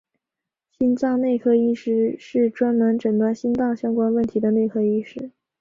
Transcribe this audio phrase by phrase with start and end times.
[0.79, 5.29] 心脏内科医师是专门诊断心脏相关问题的内科医师。